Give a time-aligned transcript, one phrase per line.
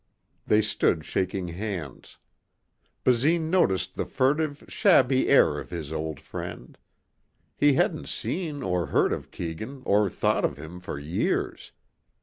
[0.47, 2.17] They stood shaking hands.
[3.03, 6.75] Basine noticed the furtive, shabby air of his old friend.
[7.55, 11.71] He hadn't seen or heard of Keegan or thought of him for years.